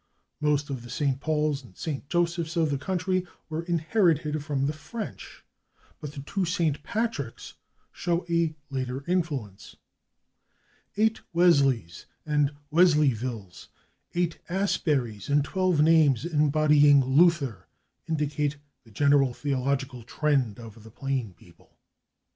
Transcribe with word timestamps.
Most 0.39 0.71
of 0.71 0.81
the 0.81 0.89
/St. 0.89 1.19
Pauls/ 1.19 1.63
and 1.63 1.75
/St. 1.75 2.07
Josephs/ 2.09 2.55
of 2.57 2.71
the 2.71 2.79
country 2.79 3.27
were 3.49 3.61
inherited 3.61 4.43
from 4.43 4.65
the 4.65 4.73
French, 4.73 5.43
but 5.99 6.13
the 6.13 6.21
two 6.23 6.39
/St. 6.41 6.79
Patricks/ 6.81 7.53
show 7.91 8.25
a 8.27 8.55
later 8.71 9.03
influence. 9.07 9.75
Eight 10.97 11.21
/Wesleys/ 11.35 12.05
and 12.25 12.49
/Wesleyvilles/, 12.73 13.67
eight 14.15 14.39
/Asburys/ 14.49 15.29
and 15.29 15.43
twelve 15.45 15.81
names 15.81 16.25
embodying 16.25 17.03
/Luther/ 17.03 17.65
indicate 18.09 18.57
the 18.83 18.89
general 18.89 19.35
theological 19.35 20.01
trend 20.01 20.57
of 20.59 20.81
the 20.83 20.89
plain 20.89 21.35
people. 21.35 21.77